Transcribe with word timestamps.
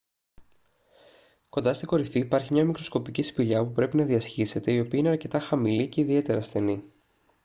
κοντά 1.49 1.73
στην 1.73 1.87
κορυφή 1.87 2.19
υπάρχει 2.19 2.53
μια 2.53 2.65
μικροσκοπική 2.65 3.21
σπηλιά 3.21 3.63
που 3.63 3.71
πρέπει 3.71 3.95
να 3.97 4.03
διασχίσετε 4.05 4.71
η 4.71 4.79
οποία 4.79 4.99
είναι 4.99 5.09
αρκετά 5.09 5.39
χαμηλή 5.39 5.87
και 5.87 6.01
ιδιαίτερα 6.01 6.41
στενή 6.41 6.83